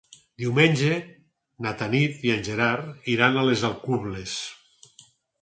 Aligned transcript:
Diumenge 0.43 0.95
na 1.65 1.73
Tanit 1.81 2.25
i 2.29 2.33
en 2.37 2.41
Gerard 2.49 3.13
iran 3.15 3.39
a 3.39 3.45
les 3.51 3.67
Alcubles. 3.71 4.35